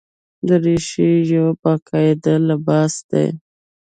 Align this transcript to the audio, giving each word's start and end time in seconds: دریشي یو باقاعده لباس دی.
دریشي 0.47 1.09
یو 1.33 1.47
باقاعده 1.61 2.33
لباس 2.47 2.93
دی. 3.09 3.25